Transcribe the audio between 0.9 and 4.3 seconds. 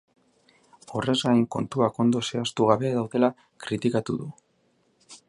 Horrez gain, kontuak ondo zehaztu gabe daudela kritikatu